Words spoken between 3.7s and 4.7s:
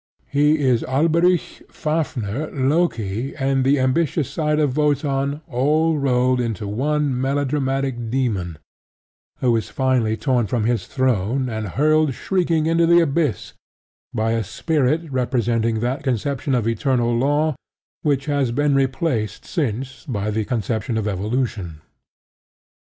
ambitious side